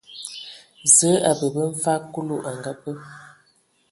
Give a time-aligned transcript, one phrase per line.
[0.95, 2.91] Zǝǝ a bǝbǝ mfag Kulu a ngabǝ.